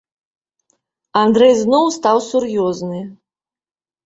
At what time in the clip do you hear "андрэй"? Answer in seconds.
1.23-1.53